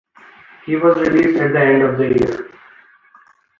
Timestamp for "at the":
1.39-1.59